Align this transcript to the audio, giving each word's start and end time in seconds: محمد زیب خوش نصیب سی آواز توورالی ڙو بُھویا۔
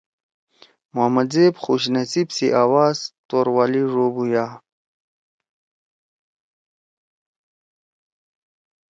محمد 0.93 1.27
زیب 1.35 1.55
خوش 1.63 1.83
نصیب 1.95 2.27
سی 2.35 2.47
آواز 2.63 2.97
توورالی 3.27 3.83
ڙو 3.93 4.05
بُھویا۔ 4.13 4.45